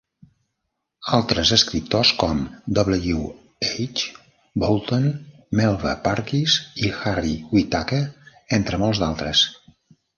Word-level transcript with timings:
Altres 1.17 1.51
escriptors 1.57 2.13
com 2.23 2.39
W. 2.79 3.21
H. 3.69 4.07
Boulton, 4.65 5.07
Melva 5.63 5.95
Purkis 6.09 6.59
i 6.89 6.93
Harry 7.05 7.39
Whittaker, 7.55 8.05
entre 8.63 8.85
molts 8.87 9.09
altres. 9.15 9.49